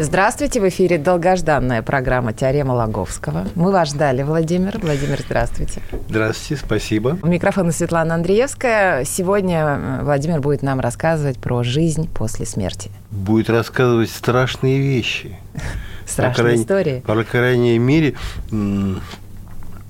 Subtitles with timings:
[0.00, 3.48] Здравствуйте, в эфире долгожданная программа «Теорема Логовского».
[3.56, 4.78] Мы вас ждали, Владимир.
[4.78, 5.82] Владимир, здравствуйте.
[6.08, 7.18] Здравствуйте, спасибо.
[7.20, 9.04] У микрофона Светлана Андреевская.
[9.04, 12.92] Сегодня э, Владимир будет нам рассказывать про жизнь после смерти.
[13.10, 15.36] Будет рассказывать страшные вещи.
[16.06, 17.02] Страшные истории.
[17.04, 18.14] По крайней мере,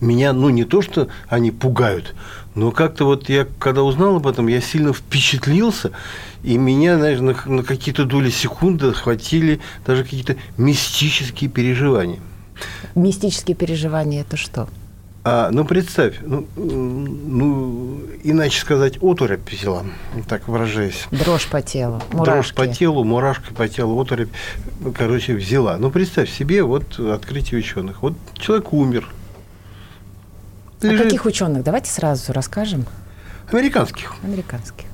[0.01, 2.15] меня, ну, не то, что они пугают,
[2.55, 5.93] но как-то вот я, когда узнал об этом, я сильно впечатлился,
[6.43, 12.21] и меня, знаешь, на, на какие-то доли секунды охватили даже какие-то мистические переживания.
[12.95, 14.69] Мистические переживания– это что?
[15.25, 19.85] А, ну, представь, ну, ну, иначе сказать, оторопь взяла,
[20.27, 21.07] так выражаясь.
[21.11, 22.55] Дрожь по телу, Дрожь мурашки.
[22.55, 24.31] по телу, мурашки по телу, оторопь,
[24.95, 25.77] короче, взяла.
[25.77, 28.03] Ну, представь себе, вот открытие ученых.
[28.03, 29.09] Вот человек умер.
[30.83, 31.65] О Лежит- каких ученых?
[31.65, 32.87] Давайте сразу расскажем.
[33.51, 34.15] Американских.
[34.23, 34.85] Американских.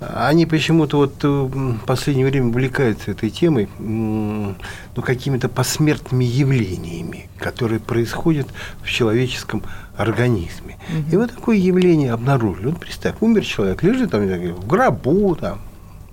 [0.00, 4.54] Они почему-то вот э, в последнее время увлекаются этой темой, ну,
[5.02, 8.48] какими-то посмертными явлениями, которые происходят
[8.82, 9.62] в человеческом
[9.96, 10.76] организме.
[11.10, 12.66] И вот такое явление обнаружили.
[12.66, 15.60] Вот представь, умер человек, лежит там в гробу, там,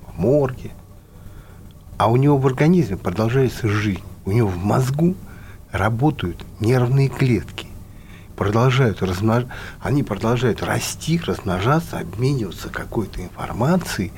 [0.08, 0.72] в морге,
[1.98, 4.04] а у него в организме продолжается жизнь.
[4.26, 5.16] У него в мозгу
[5.72, 7.68] работают нервные клетки.
[8.42, 9.44] Продолжают размнож...
[9.82, 14.12] Они продолжают расти, размножаться, обмениваться какой-то информацией.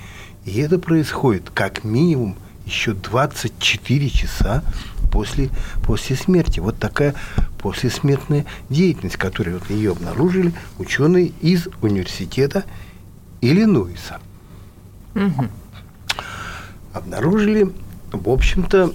[0.45, 4.63] И это происходит как минимум еще 24 часа
[5.11, 5.49] после,
[5.85, 6.61] после смерти.
[6.61, 7.15] Вот такая
[7.61, 12.63] послесмертная деятельность, которую вот ее обнаружили ученые из университета
[13.41, 14.21] Иллинойса
[16.93, 17.73] обнаружили,
[18.13, 18.93] в общем-то,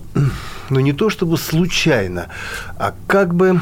[0.71, 2.29] ну не то чтобы случайно,
[2.79, 3.61] а как бы,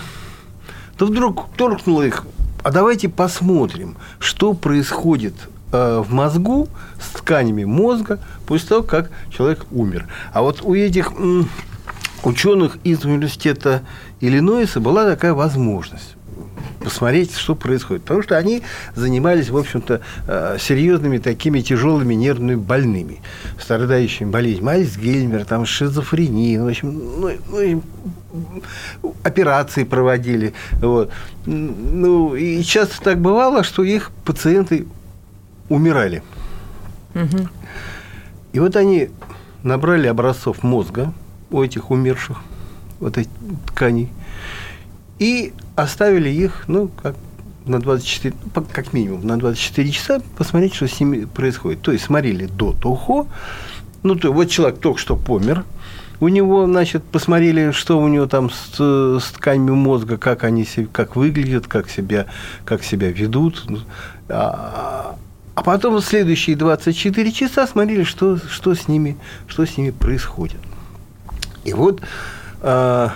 [0.96, 2.24] то вдруг торкнуло их,
[2.62, 5.34] а давайте посмотрим, что происходит
[5.72, 6.68] э, в мозгу
[7.00, 10.08] с тканями мозга после того, как человек умер.
[10.32, 11.12] А вот у этих
[12.24, 13.82] ученых из университета
[14.20, 16.15] Иллинойса была такая возможность
[16.86, 18.02] посмотреть, что происходит.
[18.02, 18.62] Потому что они
[18.94, 23.22] занимались, в общем-то, э, серьезными такими тяжелыми нервными больными,
[23.60, 27.82] страдающими болезнью Альцгеймера, там, шизофрении, ну, в общем, ну,
[29.02, 30.54] ну, операции проводили.
[30.74, 31.10] Вот.
[31.44, 34.86] Ну, и часто так бывало, что их пациенты
[35.68, 36.22] умирали.
[37.14, 37.48] Мгм.
[38.52, 39.10] И вот они
[39.64, 41.12] набрали образцов мозга
[41.50, 42.38] у этих умерших,
[43.00, 43.30] вот этих
[43.66, 44.08] тканей,
[45.18, 47.14] и оставили их, ну, как
[47.66, 51.82] на 24, ну, как минимум на 24 часа посмотреть, что с ними происходит.
[51.82, 53.28] То есть смотрели до того,
[54.02, 55.64] ну, то, вот человек только что помер,
[56.18, 61.14] у него, значит, посмотрели, что у него там с, с тканями мозга, как они как
[61.14, 62.26] выглядят, как себя,
[62.64, 63.66] как себя ведут.
[64.28, 65.16] А,
[65.54, 70.60] а потом следующие 24 часа смотрели, что, что, с, ними, что с ними происходит.
[71.64, 72.00] И вот
[72.62, 73.12] а,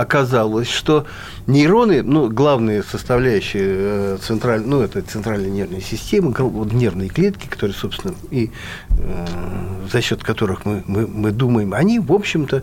[0.00, 1.06] оказалось, что
[1.48, 7.74] нейроны, ну, главные составляющие э, централь, ну, это центральной нервной системы, вот нервные клетки, которые,
[7.74, 8.52] собственно, и
[8.90, 9.26] э,
[9.90, 12.62] за счет которых мы, мы, мы думаем, они, в общем-то,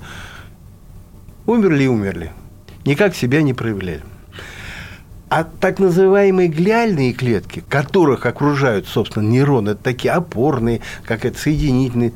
[1.46, 2.32] умерли и умерли.
[2.86, 4.02] Никак себя не проявляли.
[5.28, 12.14] А так называемые глиальные клетки, которых окружают, собственно, нейроны, это такие опорные, как это соединительные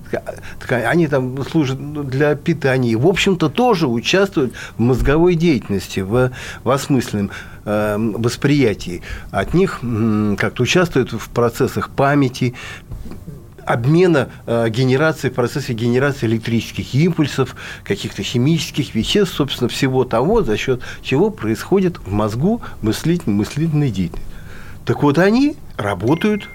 [0.60, 2.96] ткани, они там служат ну, для питания.
[2.96, 6.32] В общем-то, тоже участвуют в мозговой деятельности, в,
[6.64, 7.32] в осмысленном
[7.66, 9.02] э, восприятии.
[9.32, 9.82] От них
[10.38, 12.54] как-то участвуют в процессах памяти,
[13.70, 20.58] обмена э, генерации, в процессе генерации электрических импульсов, каких-то химических веществ, собственно, всего того, за
[20.58, 24.26] счет чего происходит в мозгу мыслительная, мыслительная деятельность.
[24.86, 26.50] Так вот, они работают,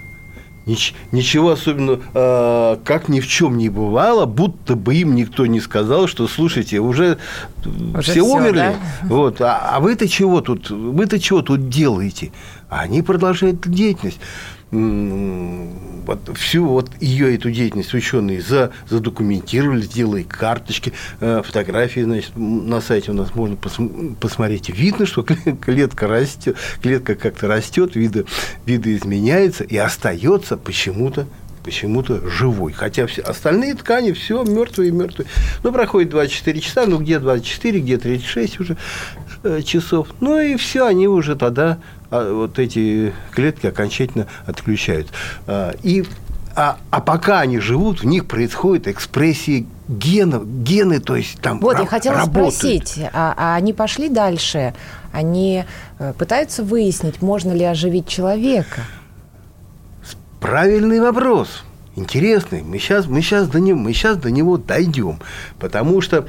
[0.65, 5.61] нич- ничего особенного, э, как ни в чем не бывало, будто бы им никто не
[5.61, 7.17] сказал, что, слушайте, уже,
[7.93, 8.75] Уже все всё, умерли, да?
[9.03, 12.33] вот, а, а вы-то чего тут, вы-то чего тут делаете?
[12.67, 14.19] А они продолжают деятельность.
[14.71, 22.81] Вот всю вот ее эту деятельность ученые за, задокументировали, сделали карточки, э, фотографии, значит, на
[22.81, 24.69] сайте у нас можно пос- посмотреть.
[24.69, 28.25] Видно, что кле- клетка растет, клетка как-то растет, виды,
[28.65, 31.27] виды изменяются и остается почему-то
[31.63, 32.73] почему-то живой.
[32.73, 35.27] Хотя все остальные ткани все мертвые, мертвые.
[35.63, 38.77] Ну, проходит 24 часа, ну, где 24, где 36 уже.
[39.45, 40.09] Э, часов.
[40.19, 41.77] Ну и все, они уже тогда
[42.09, 45.07] а, вот эти клетки окончательно отключают.
[45.47, 46.03] А, и
[46.55, 51.77] а, а пока они живут, в них происходит экспрессия генов, гены, то есть там Вот,
[51.77, 52.53] я хотела работают.
[52.53, 54.73] спросить, а, а они пошли дальше?
[55.11, 55.65] Они
[55.99, 58.81] э, пытаются выяснить, можно ли оживить человека?
[60.39, 61.63] Правильный вопрос.
[61.97, 62.61] Интересный.
[62.61, 65.19] Мы сейчас, мы сейчас, до, него, мы сейчас до него дойдем.
[65.59, 66.27] Потому что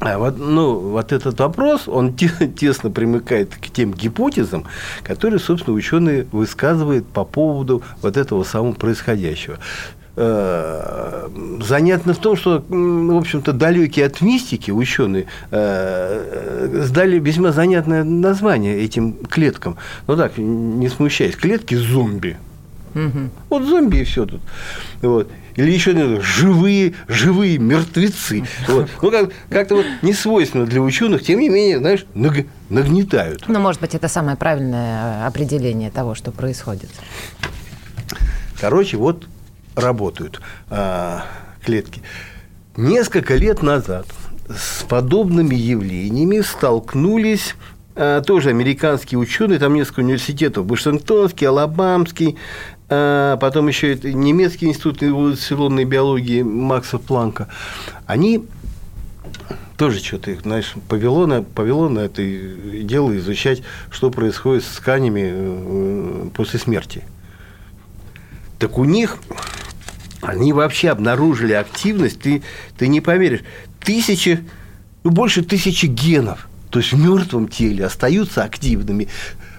[0.00, 2.14] вот, ну, вот этот вопрос, он
[2.56, 4.64] тесно примыкает к тем гипотезам,
[5.02, 9.58] которые, собственно, ученые высказывают по поводу вот этого самого происходящего.
[10.20, 11.28] Э,
[11.62, 18.80] занятно в том, что, в общем-то, далекие от мистики ученые э, сдали весьма занятное название
[18.80, 19.76] этим клеткам.
[20.08, 22.36] Ну так, не смущаясь, клетки зомби.
[22.96, 23.30] Угу.
[23.50, 24.40] Вот зомби и все тут.
[25.02, 25.28] Вот
[25.58, 28.44] или еще не живые, живые мертвецы.
[28.68, 28.88] Вот.
[29.02, 33.42] Ну, как, как-то вот не свойственно для ученых, тем не менее, знаешь, наг, нагнетают.
[33.48, 36.90] Ну, может быть, это самое правильное определение того, что происходит.
[38.60, 39.26] Короче, вот
[39.74, 40.40] работают
[40.70, 41.24] а,
[41.64, 42.02] клетки.
[42.76, 44.06] Несколько лет назад
[44.48, 47.56] с подобными явлениями столкнулись
[47.96, 52.36] а, тоже американские ученые, там несколько университетов, Вашингтонский, Алабамский,
[52.88, 57.48] потом еще это немецкий институт эволюционной биологии Макса Планка,
[58.06, 58.44] они
[59.76, 65.30] тоже что-то их, знаешь, повело на, повело на это дело изучать, что происходит с тканями
[65.32, 67.04] э, после смерти.
[68.58, 69.18] Так у них
[70.20, 72.42] они вообще обнаружили активность, ты,
[72.76, 73.42] ты не поверишь,
[73.80, 74.44] тысячи,
[75.04, 79.08] ну, больше тысячи генов, то есть в мертвом теле остаются активными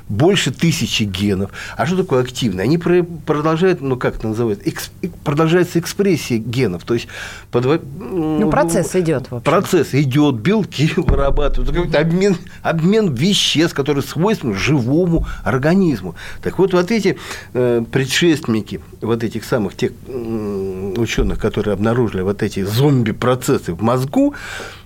[0.09, 1.51] больше тысячи генов.
[1.77, 2.63] А что такое активные?
[2.63, 4.91] Они продолжают, ну как это называется, экс,
[5.23, 6.83] продолжается экспрессия генов.
[6.83, 7.07] То есть
[7.51, 7.65] под,
[7.99, 9.29] ну, процесс идет.
[9.43, 16.15] Процесс идет, белки вырабатывают, какой-то обмен, обмен веществ, который свойственен живому организму.
[16.41, 17.17] Так вот, вот эти
[17.53, 24.33] э, предшественники вот этих самых тех э, ученых, которые обнаружили вот эти зомби-процессы в мозгу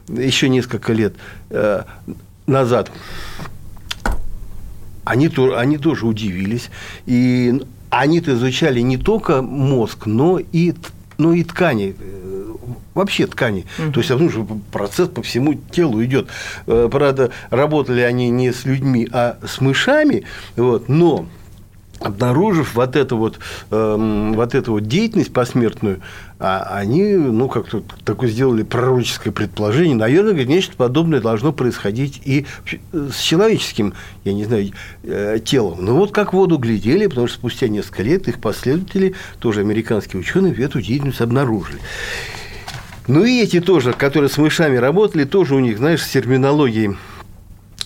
[0.09, 1.13] еще несколько лет
[1.49, 1.83] э,
[2.45, 2.91] назад,
[5.03, 6.69] они, они тоже удивились.
[7.05, 10.73] И они-то изучали не только мозг, но и,
[11.17, 12.53] но и ткани э,
[12.93, 13.65] вообще ткани.
[13.79, 13.91] Угу.
[13.91, 16.27] То есть ну, процесс по всему телу идет.
[16.67, 20.23] Э, правда, работали они не с людьми, а с мышами,
[20.55, 21.27] вот, но
[21.99, 23.39] обнаружив вот эту вот,
[23.71, 26.01] э, вот эту вот деятельность посмертную,
[26.45, 29.95] а они, ну, как-то такое сделали пророческое предположение.
[29.95, 32.45] Наверное, говорит, нечто подобное должно происходить и
[32.91, 33.93] с человеческим,
[34.25, 34.73] я не знаю,
[35.03, 35.85] э, телом.
[35.85, 40.53] Ну, вот как воду глядели, потому что спустя несколько лет их последователи, тоже американские ученые,
[40.55, 41.79] эту деятельность обнаружили.
[43.07, 46.97] Ну, и эти тоже, которые с мышами работали, тоже у них, знаешь, с терминологией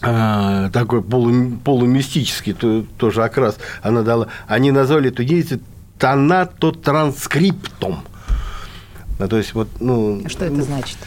[0.01, 4.29] а, такой полу, полумистический то, тоже окрас она дала.
[4.47, 5.63] Они назвали эту деятельность
[5.99, 7.99] тонатотранскриптом.
[9.19, 10.97] Ну, то есть, вот, ну, Что это значит?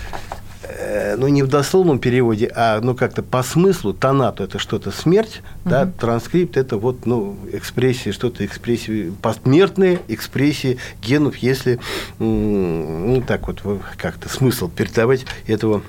[0.62, 5.42] Э, ну, не в дословном переводе, а ну как-то по смыслу тонату это что-то смерть,
[5.62, 5.70] угу.
[5.70, 11.80] да, транскрипт это вот, ну, экспрессия, что-то экспрессия, посмертные экспрессии генов, если,
[12.18, 13.62] ну, так вот,
[13.96, 15.82] как-то смысл передавать этого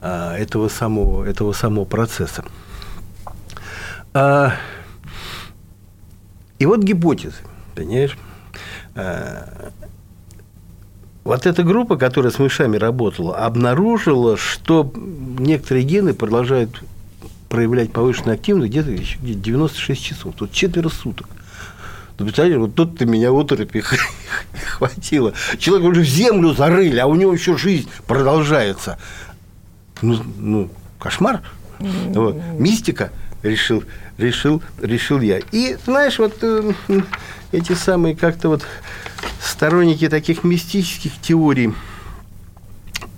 [0.00, 2.44] а, этого самого, этого самого процесса.
[4.14, 4.54] А,
[6.58, 7.36] и вот гипотезы,
[7.74, 8.16] понимаешь?
[11.26, 16.82] Вот эта группа, которая с мышами работала, обнаружила, что некоторые гены продолжают
[17.48, 20.34] проявлять повышенную активность где-то 96 часов.
[20.36, 21.26] Тут четверо суток.
[22.16, 23.82] Ну, представляете, вот тут-то меня оторопи
[24.66, 25.32] хватило.
[25.58, 28.96] Человек уже в землю зарыли, а у него еще жизнь продолжается
[30.02, 31.42] ну, ну кошмар.
[31.80, 32.36] Вот.
[32.56, 33.10] Мистика
[33.42, 33.82] решил,
[34.16, 35.40] решил, решил я.
[35.50, 36.72] И знаешь, вот э,
[37.52, 38.62] эти самые как-то вот
[39.46, 41.72] сторонники таких мистических теорий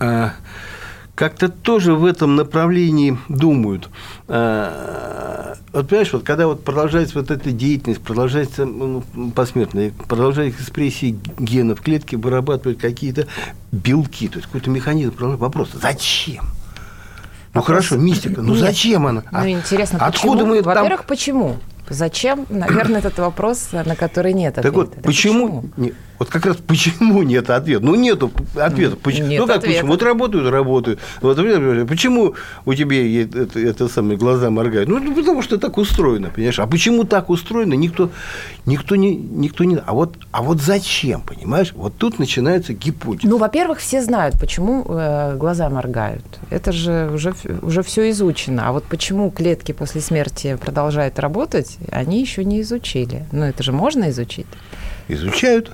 [0.01, 0.31] э,
[1.15, 3.89] как-то тоже в этом направлении думают.
[4.29, 9.03] Э, вот понимаешь, вот когда вот продолжается вот эта деятельность, продолжается ну,
[9.35, 13.27] посмертная, продолжается экспрессия генов, клетки вырабатывают какие-то
[13.73, 15.13] белки, то есть какой-то механизм.
[15.19, 16.45] Вопрос, зачем?
[17.55, 18.41] Ну хорошо, мистика.
[18.41, 18.61] Ну Нет.
[18.61, 19.25] зачем она?
[19.33, 20.55] Ну а интересно, Откуда почему?
[20.55, 21.07] мы Во-первых, там...
[21.09, 21.57] почему?
[21.89, 22.47] Зачем?
[22.49, 24.69] Наверное, этот вопрос, на который нет ответа.
[24.69, 25.63] Так вот, почему?
[25.77, 25.95] почему?
[26.19, 27.85] Вот как раз почему нет ответа?
[27.85, 28.97] Ну, нету ответа.
[28.97, 29.29] Почему?
[29.29, 29.77] Нет ну, как ответа.
[29.77, 29.93] почему?
[29.93, 31.01] Вот работают, работают.
[31.21, 31.37] Вот,
[31.89, 32.35] почему
[32.65, 34.89] у тебя это, это самые глаза моргают?
[34.89, 36.59] Ну, потому что так устроено, понимаешь?
[36.59, 38.11] А почему так устроено, никто,
[38.67, 39.77] никто, не, никто не...
[39.77, 41.73] А вот, а вот зачем, понимаешь?
[41.75, 43.29] Вот тут начинается гипотеза.
[43.29, 46.25] Ну, во-первых, все знают, почему э, глаза моргают.
[46.51, 48.69] Это же уже, уже все изучено.
[48.69, 53.25] А вот почему клетки после смерти продолжают работать, они еще не изучили.
[53.33, 54.47] Но это же можно изучить.
[55.09, 55.71] Изучают.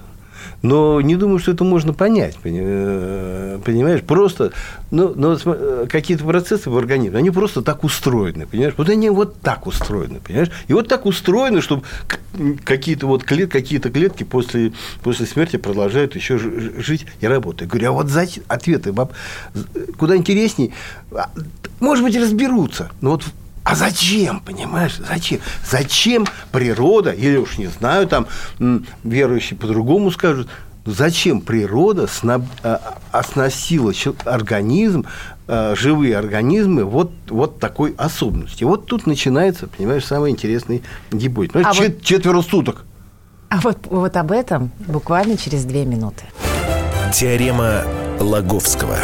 [0.63, 4.03] Но не думаю, что это можно понять, пони- понимаешь?
[4.03, 4.53] Просто,
[4.91, 8.75] ну, ну, см- какие-то процессы в организме, они просто так устроены, понимаешь?
[8.77, 10.51] Вот они вот так устроены, понимаешь?
[10.69, 11.83] И вот так устроены, чтобы
[12.65, 14.73] какие-то вот клет, какие-то клетки после,
[15.03, 17.63] после смерти продолжают еще жить и работать.
[17.63, 18.45] Я говорю, а вот зачем?
[18.49, 19.13] Ответы баб,
[19.99, 20.73] куда интересней.
[21.13, 21.31] А,
[21.81, 22.91] Может быть, разберутся.
[23.01, 23.25] Но вот
[23.65, 25.41] а зачем, понимаешь, зачем?
[25.69, 28.27] Зачем природа, или уж не знаю, там
[29.03, 30.49] верующие по-другому скажут,
[30.87, 33.93] зачем природа снаб- а, оснастила
[34.27, 35.07] организм,
[35.49, 38.65] а, живые организмы вот, вот такой особенности.
[38.65, 41.53] Вот тут начинается, понимаешь, самый интересный гипотез.
[41.53, 42.85] Понимаешь, А вот- чет- четверо суток.
[43.49, 46.25] А вот, вот об этом буквально через две минуты.
[47.13, 47.83] Теорема
[48.19, 48.99] Лаговского.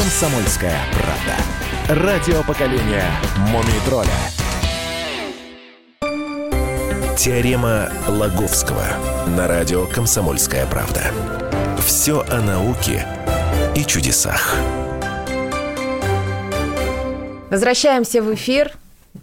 [0.00, 2.02] Комсомольская правда.
[2.02, 3.04] Радио поколения
[3.50, 4.08] Мумий тролля.
[7.18, 8.82] Теорема Лаговского
[9.36, 11.02] на радио Комсомольская правда.
[11.84, 13.06] Все о науке
[13.76, 14.56] и чудесах.
[17.50, 18.72] Возвращаемся в эфир.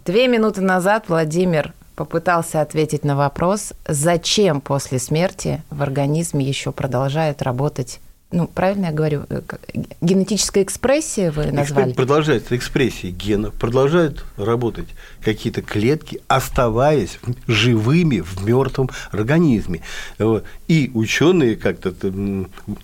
[0.06, 7.42] Две минуты назад Владимир попытался ответить на вопрос, зачем после смерти в организме еще продолжает
[7.42, 8.00] работать,
[8.32, 9.62] ну, правильно я говорю, э, как-
[10.02, 11.92] генетическая экспрессия вы назвали?
[11.92, 14.88] Экспре- Продолжается экспрессия генов, продолжают работать
[15.22, 19.82] какие-то клетки, оставаясь живыми в мертвом организме.
[20.20, 20.44] Вот.
[20.68, 21.94] И ученые, как-то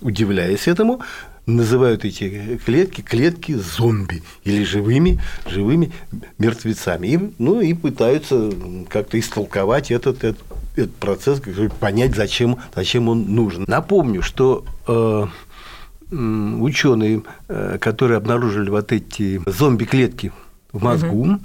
[0.00, 1.00] удивляясь этому,
[1.46, 5.92] называют эти клетки клетки зомби или живыми, живыми
[6.38, 7.06] мертвецами.
[7.06, 8.50] И, ну и пытаются
[8.88, 10.42] как-то истолковать этот, этот,
[10.76, 11.40] этот процесс,
[11.80, 13.64] понять, зачем, зачем он нужен.
[13.66, 15.26] Напомню, что э,
[16.10, 20.32] ученые, э, которые обнаружили вот эти зомби-клетки
[20.72, 21.38] в мозгу,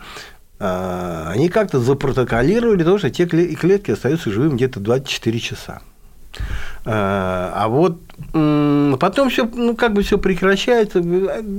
[0.62, 5.82] а, они как-то запротоколировали то, что те кле- клетки остаются живыми где-то 24 часа.
[6.86, 8.00] А а вот
[9.00, 11.04] потом все, ну, как бы все прекращается,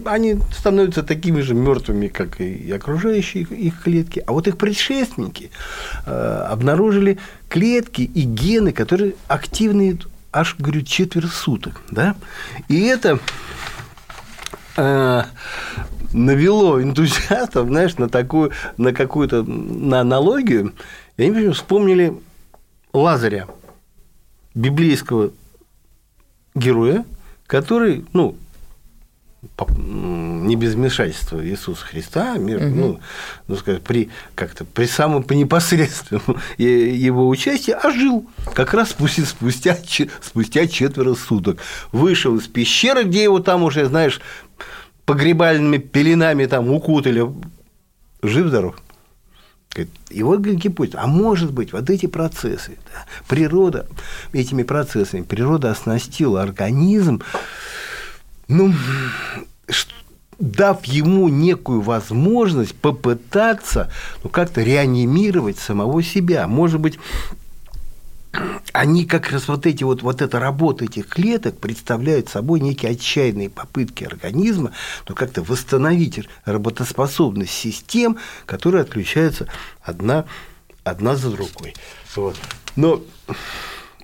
[0.04, 4.22] они становятся такими же мертвыми, как и окружающие их- клетки.
[4.26, 5.50] А вот их предшественники
[6.06, 9.98] э, обнаружили клетки и гены, которые активны
[10.32, 11.80] аж, говорю, четверть суток.
[11.90, 12.14] Да?
[12.68, 13.18] И это
[14.76, 15.22] э,
[16.12, 20.74] навело энтузиастов, знаешь, на такую, на какую-то, на аналогию.
[21.16, 22.14] И они почему вспомнили
[22.92, 23.46] Лазаря,
[24.54, 25.30] библейского
[26.54, 27.04] героя,
[27.46, 28.36] который, ну,
[29.76, 33.00] не без вмешательства Иисуса Христа, мир, ну,
[33.48, 39.78] ну, сказать, при, как-то, при самом по непосредственном его участии ожил как раз спустя, спустя,
[40.20, 41.58] спустя четверо суток.
[41.90, 44.20] Вышел из пещеры, где его там уже, знаешь,
[45.06, 47.26] погребальными пеленами там укутали.
[48.22, 48.76] Жив-здоров.
[49.72, 53.86] Говорит, Его гипотеза, а может быть, вот эти процессы, да, природа,
[54.32, 57.22] этими процессами природа оснастила организм,
[58.48, 58.74] ну,
[60.40, 63.92] дав ему некую возможность попытаться
[64.24, 66.48] ну, как-то реанимировать самого себя.
[66.48, 66.98] Может быть,
[68.72, 73.50] они как раз вот эти вот, вот эта работа этих клеток представляют собой некие отчаянные
[73.50, 74.72] попытки организма
[75.08, 79.48] ну, как-то восстановить работоспособность систем, которые отключаются
[79.82, 80.26] одна,
[80.84, 81.74] одна за другой.
[82.14, 82.36] Вот.
[82.76, 83.02] Но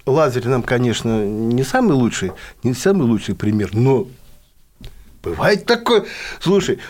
[0.06, 4.09] Лазарь нам, конечно, не самый лучший, не самый лучший пример, но
[5.23, 6.04] бывает такое.
[6.40, 6.80] Слушай,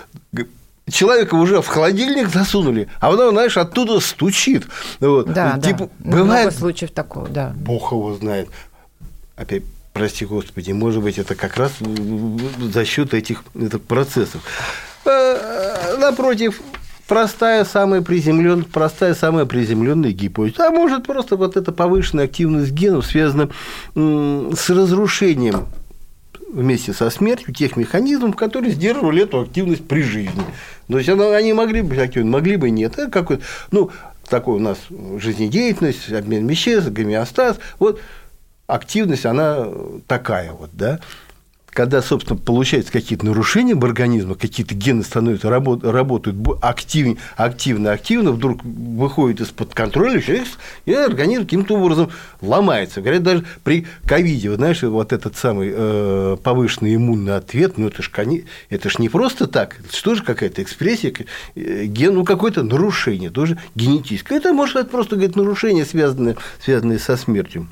[0.90, 4.66] человека уже в холодильник засунули, а потом, знаешь, оттуда стучит.
[5.00, 5.33] Вот.
[5.33, 6.11] Да, типа, да.
[6.11, 7.52] бывает, Много случаев такого, да.
[7.57, 8.49] Бог его знает.
[9.37, 11.73] Опять, прости господи, может быть, это как раз
[12.61, 14.43] за счет этих, этих процессов.
[15.05, 16.61] Э, Напротив,
[17.07, 20.69] простая, самая приземленная, простая, самая приземленная гипотеза.
[20.69, 23.50] А может, просто вот эта повышенная активность генов связана
[23.95, 25.66] с разрушением
[26.52, 30.42] вместе со смертью тех механизмов, которые сдерживали эту активность при жизни.
[30.88, 32.98] То есть они могли быть активны, могли бы нет.
[32.98, 33.90] Это какой ну,
[34.28, 34.78] такой у нас
[35.18, 37.58] жизнедеятельность, обмен веществ, гомеостаз.
[37.78, 38.00] Вот
[38.66, 39.68] активность, она
[40.06, 41.00] такая вот, да
[41.76, 48.64] когда, собственно, получаются какие-то нарушения в организме, какие-то гены становятся, работают активнее, активно, активно, вдруг
[48.64, 50.23] выходит из-под контроля,
[50.87, 53.02] и организм каким-то образом ломается.
[53.02, 58.02] Говорят, даже при ковиде, вы знаешь, вот этот самый э, повышенный иммунный ответ, ну это
[58.02, 58.11] ж,
[58.71, 61.12] это ж не просто так, это же какая-то экспрессия,
[61.56, 64.38] э, ген, ну какое-то нарушение, тоже генетическое.
[64.38, 67.68] Это может быть просто говорит, нарушение, связанное, связанное со смертью.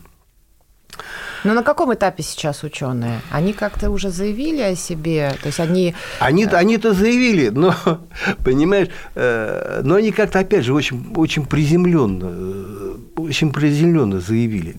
[1.44, 3.20] Но на каком этапе сейчас ученые?
[3.30, 5.34] Они как-то уже заявили о себе?
[5.42, 5.94] То есть они...
[6.18, 7.74] Они, э, они-то заявили, но,
[8.44, 14.74] понимаешь, э, но они как-то, опять же, очень, очень приземленно, э, очень приземленно заявили.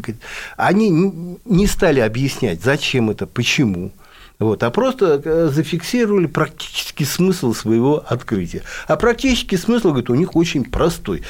[0.57, 3.91] Они не стали объяснять, зачем это, почему.
[4.39, 8.63] Вот, а просто зафиксировали практический смысл своего открытия.
[8.87, 11.23] А практический смысл, говорит, у них очень простой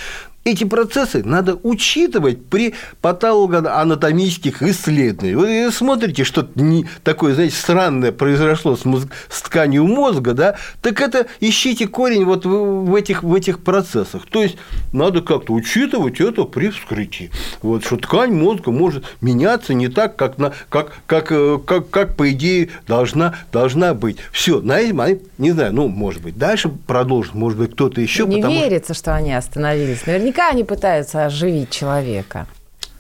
[0.46, 5.40] эти процессы надо учитывать при патологоанатомических исследованиях.
[5.40, 11.02] Вы смотрите, что не такое, знаете, странное произошло с, мозг, с тканью мозга, да, так
[11.02, 14.28] это ищите корень вот в, в, этих, в этих процессах.
[14.30, 14.58] То есть
[14.94, 17.32] надо как-то учитывать это при вскрытии.
[17.64, 22.16] Вот, что ткань мозга может меняться не так, как, на, как, как, э, как, как
[22.16, 24.18] по идее должна, должна быть.
[24.32, 24.96] Все, на этом
[25.40, 28.28] не знаю, ну, может быть, дальше продолжат, может быть, кто-то еще.
[28.28, 30.06] Не верится, что они остановились.
[30.06, 32.46] Наверняка Наверняка они пытаются оживить человека.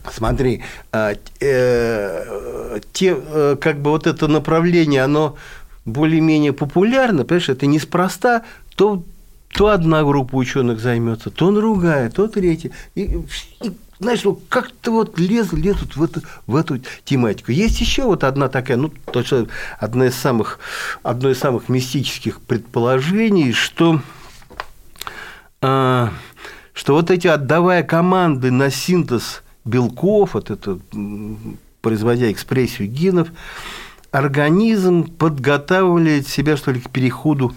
[0.09, 5.35] Смотри, а, э, те, э, как бы вот это направление, оно
[5.83, 8.43] более-менее популярно, понимаешь, это неспроста,
[8.75, 9.03] то,
[9.49, 12.71] то одна группа ученых займется, то другая, то третья.
[12.93, 13.19] И,
[13.61, 17.51] и знаешь, ну, как-то вот лез, лезут в эту, в эту тематику.
[17.51, 19.47] Есть еще вот одна такая, ну, точно
[19.79, 20.59] одна из самых,
[21.03, 23.99] одно из самых мистических предположений, что
[25.61, 26.07] э,
[26.75, 30.77] что вот эти, отдавая команды на синтез белков, вот это,
[31.81, 33.29] производя экспрессию генов,
[34.11, 37.55] организм подготавливает себя, что ли, к переходу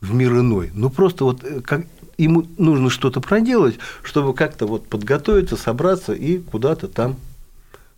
[0.00, 0.70] в мир иной.
[0.74, 1.82] Ну, просто вот э, как,
[2.16, 7.16] ему нужно что-то проделать, чтобы как-то вот подготовиться, собраться и куда-то там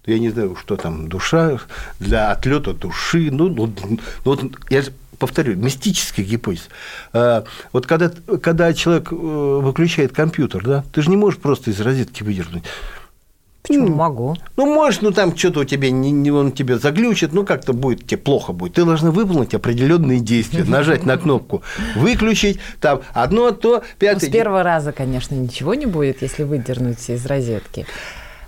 [0.07, 1.59] я не знаю, что там, душа,
[2.01, 4.83] для отлета души, ну, ну, ну вот я
[5.19, 6.65] повторю, мистическая гипотеза.
[7.13, 11.81] А, вот когда, когда человек э, выключает компьютер, да, ты же не можешь просто из
[11.81, 12.65] розетки выдернуть.
[13.63, 14.37] Почему ну, могу?
[14.57, 18.07] Ну, можешь, ну там что-то у тебя не, не он тебе заглючит, ну как-то будет
[18.07, 18.75] тебе плохо будет.
[18.75, 21.63] Ты должна выполнить определенные действия, нажать на кнопку,
[21.95, 24.21] выключить, там одно, то пятое.
[24.23, 27.85] Ну, с первого раза, конечно, ничего не будет, если выдернуть из розетки.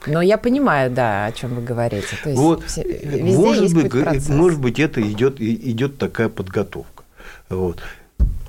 [0.07, 2.17] Но я понимаю, да, о чем вы говорите.
[2.23, 2.65] То есть вот,
[3.05, 7.05] может, быть, может быть, это идет, идет такая подготовка.
[7.49, 7.83] Вот.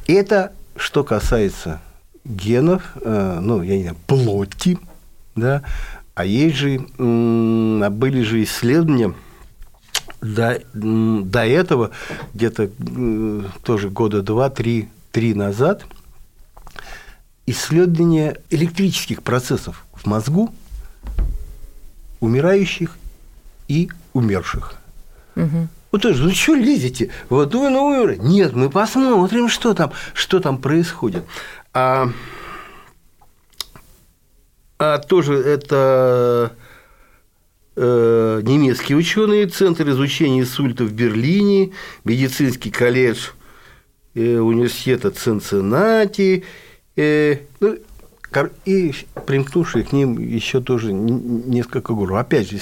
[0.08, 1.82] Это что касается
[2.24, 4.78] генов, э, ну, я не знаю, плоти,
[5.36, 5.64] да,
[6.16, 9.14] а есть же, были же исследования,
[10.22, 11.92] до, до этого,
[12.34, 15.84] где-то э, тоже года два-три три назад,
[17.46, 20.54] исследования электрических процессов в мозгу
[22.22, 22.98] умирающих
[23.68, 24.76] и умерших.
[25.36, 25.68] Угу.
[25.92, 27.10] Вот тоже, ну что лезете?
[27.30, 28.18] Вот вы на умер.
[28.20, 31.26] Нет, мы посмотрим, что там, что там происходит.
[31.74, 32.10] А,
[34.80, 36.56] а тоже это
[37.76, 41.72] э, немецкие ученые, Центр изучения инсульта в Берлине,
[42.06, 43.30] медицинский колледж
[44.16, 46.46] э, университета Цинциннати.
[46.96, 47.78] Э, ну,
[48.66, 48.94] и
[49.26, 52.14] примкнувшие к ним еще тоже несколько групп.
[52.14, 52.60] Опять же,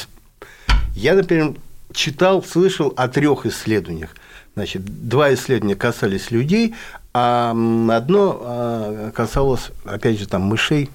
[0.95, 1.55] я, например,
[1.93, 4.15] читал, слышал о трех исследованиях.
[4.55, 6.75] Значит, два исследования касались людей,
[7.13, 10.89] а одно а, касалось, опять же, там мышей,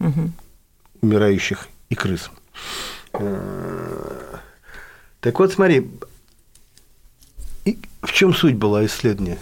[0.00, 0.30] угу.
[1.02, 2.30] умирающих и крыс.
[3.12, 4.38] Э,
[5.20, 5.90] так вот, смотри,
[8.02, 9.38] в чем суть была исследования?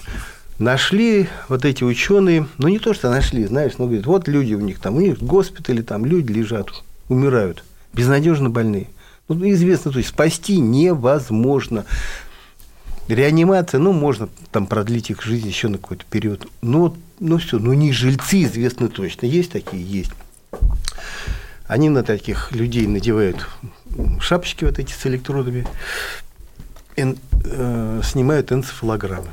[0.59, 4.61] Нашли вот эти ученые, ну не то, что нашли, знаешь, ну говорят, вот люди у
[4.61, 6.69] них там, у них в госпитале там люди лежат,
[7.09, 8.89] умирают, безнадежно больные.
[9.29, 11.85] Ну, известно, то есть спасти невозможно.
[13.09, 16.47] Реанимация, ну, можно там продлить их жизнь еще на какой-то период.
[16.61, 19.27] Ну, ну все, ну не жильцы известно точно.
[19.27, 19.83] Есть такие?
[19.83, 20.13] Есть.
[21.67, 23.47] Они на таких людей надевают
[24.21, 25.67] шапочки вот эти с электродами,
[26.97, 29.29] эн, э, снимают энцефалограммы.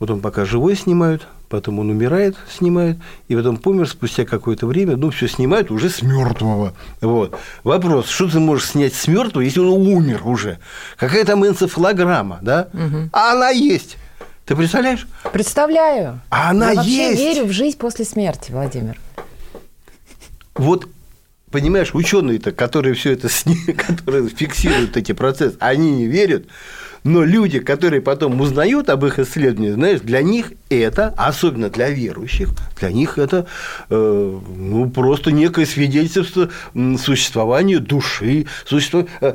[0.00, 2.96] Вот он пока живой снимают, потом он умирает, снимает,
[3.28, 6.72] и потом помер спустя какое-то время, ну, все снимают уже с мертвого.
[7.02, 7.36] Вот.
[7.64, 10.58] Вопрос, что ты можешь снять с мертвого, если он умер уже?
[10.96, 12.68] Какая там энцефалограмма, да?
[13.12, 13.98] А она есть.
[14.46, 15.06] Ты представляешь?
[15.32, 16.20] Представляю.
[16.30, 17.20] А она Я вообще есть.
[17.20, 18.98] верю в жизнь после смерти, Владимир.
[20.54, 20.88] Вот
[21.50, 26.46] понимаешь, ученые-то, которые все это сни- которые фиксируют эти процессы, они не верят.
[27.04, 32.50] Но люди, которые потом узнают об их исследованиях, знаешь, для них это, особенно для верующих,
[32.78, 33.46] для них это
[33.90, 36.48] э, ну, просто некое свидетельство
[36.98, 39.34] существования души, существо- э,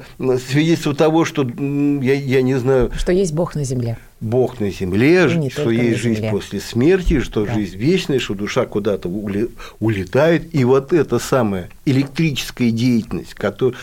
[0.49, 3.97] свидетельство того, что я, я не знаю, Что есть Бог на земле.
[4.21, 6.31] Бог на земле, не что есть жизнь земле.
[6.31, 7.53] после смерти, что Да.
[7.53, 9.09] жизнь вечная, что душа куда-то
[9.79, 10.55] улетает.
[10.55, 13.75] И вот эта самая электрическая деятельность, которая,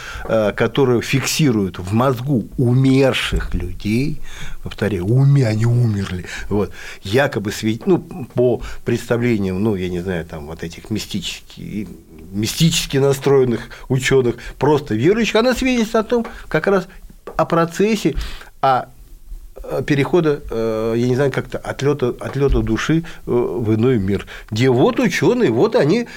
[0.53, 4.17] которая фиксирует в мозгу умерших людей,
[4.63, 6.73] повторяю, уме, они умерли, вот,
[7.03, 7.99] якобы свет, ну,
[8.35, 11.89] по представлениям, ну, я не знаю, там, вот этих мистических,
[12.33, 16.89] мистически настроенных ученых, просто верующих, она свидетельствует о том, как раз
[17.37, 18.15] о процессе,
[18.61, 18.87] о
[19.63, 24.27] э, перехода, э, я не знаю, как-то отлета, отлета души э, в иной мир.
[24.51, 26.09] Где вот ученые, вот они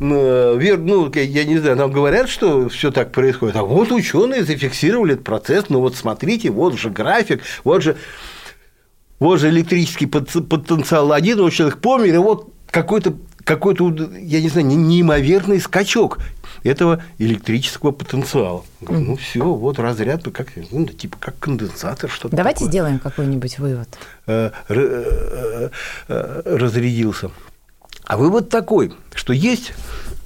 [0.00, 5.14] вер, ну, я- не знаю, нам говорят, что все так происходит, а вот ученые зафиксировали
[5.14, 7.96] этот процесс, ну вот смотрите, вот же график, вот же,
[9.18, 13.88] вот же электрический пот- потенциал один, вот человек помер, и вот какой-то какой-то,
[14.20, 16.18] я не знаю, не- неимоверный скачок
[16.62, 18.64] этого электрического потенциала.
[18.80, 22.70] Говорю, Ну все, вот разряд, как, ну, типа как конденсатор, что-то Давайте такое.
[22.70, 23.88] сделаем какой-нибудь вывод.
[24.26, 25.70] Э, э,
[26.08, 27.30] э, разрядился.
[28.10, 29.72] А вывод такой, что есть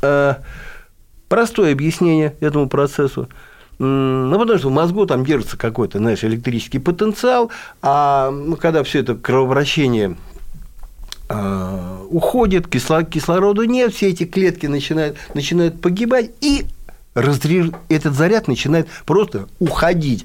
[0.01, 0.37] э,
[1.29, 3.29] простое объяснение этому процессу.
[3.79, 7.51] Ну, потому что в мозгу там держится какой-то, знаешь, электрический потенциал,
[7.83, 10.17] а когда все это кровообращение
[11.29, 16.65] э, уходит, кисло- кислорода нет, все эти клетки начинают, начинают погибать, и
[17.15, 20.25] разряж- этот заряд начинает просто уходить.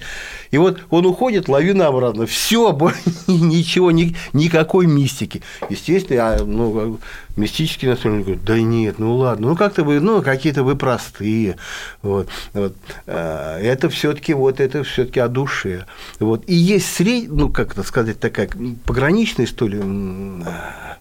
[0.51, 2.25] И вот он уходит, лавина обратно.
[2.25, 2.71] Все,
[3.27, 5.41] ничего, ни- никакой мистики.
[5.69, 6.99] Естественно, а, ну,
[7.35, 11.57] мистический настроенный говорит, да нет, ну ладно, ну как-то вы, ну какие-то вы простые.
[12.01, 12.75] Вот, вот.
[13.07, 15.85] А, Это все-таки вот это все-таки о душе.
[16.19, 16.43] Вот.
[16.47, 17.29] И есть сред...
[17.31, 18.49] ну как это сказать, такая
[18.85, 20.97] пограничная, что ли, а,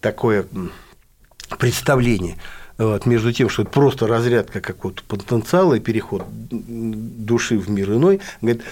[0.00, 0.46] такое
[1.58, 2.36] представление
[2.78, 8.20] вот, между тем, что это просто разрядка какого-то потенциала и переход души в мир иной.
[8.40, 8.62] Говорит,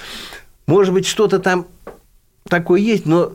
[0.67, 1.67] может быть, что-то там
[2.49, 3.33] такое есть, но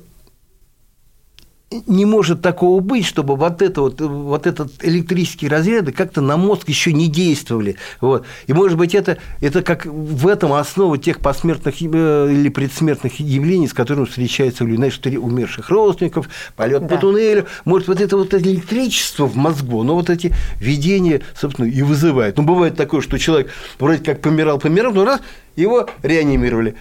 [1.88, 6.68] не может такого быть, чтобы вот, это вот, вот этот электрические разряды как-то на мозг
[6.68, 7.78] еще не действовали.
[8.02, 8.26] Вот.
[8.48, 11.86] И, может быть, это, это как в этом основа тех посмертных э,
[12.32, 16.96] или предсмертных явлений, с которыми встречаются люди, знаешь, что умерших родственников, полет Да.
[16.96, 17.46] по туннелю.
[17.64, 22.38] Может, вот это вот электричество в мозгу, но вот эти видения, собственно, и вызывает.
[22.38, 25.22] Ну, бывает такое, что человек вроде как помирал, помирал, но раз,
[25.56, 26.76] его реанимировали.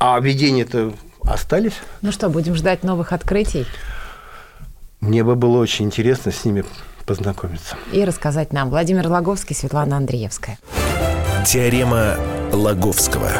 [0.00, 0.94] А видения-то
[1.32, 1.74] остались.
[2.02, 3.66] Ну что, будем ждать новых открытий
[5.00, 6.64] Мне бы было очень интересно с ними
[7.06, 7.76] познакомиться.
[7.92, 8.68] и рассказать нам.
[8.70, 10.58] Владимир Логовский, Светлана Андреевская.
[11.46, 12.16] Теорема
[12.52, 13.30] Лаговского.